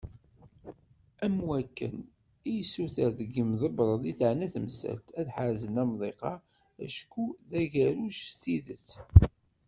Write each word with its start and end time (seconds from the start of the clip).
Am 1.25 1.35
wakken 1.47 1.95
i 2.05 2.07
d-yessuter 2.51 3.09
deg 3.19 3.29
yimḍebbren 3.35 4.03
i 4.11 4.13
teεna 4.19 4.47
temsalt, 4.53 5.07
ad 5.19 5.27
ḥerzen 5.35 5.81
amḍiq-a, 5.83 6.33
acku 6.85 7.25
d 7.49 7.51
agerruj 7.61 8.15
s 8.29 8.33
tidet. 8.41 8.87